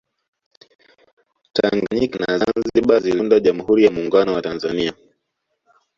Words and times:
tanganyika 1.55 2.17
na 2.23 2.33
zanzibar 2.41 2.99
ziliunda 3.03 3.39
jamhuri 3.39 3.83
ya 3.85 3.91
muungano 3.91 4.33
wa 4.33 4.41
tanzania 4.41 4.93